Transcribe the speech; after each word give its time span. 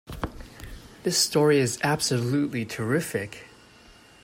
This 1.03 1.19
story 1.19 1.59
is 1.59 1.77
absolutely 1.83 2.65
terrific! 2.65 3.45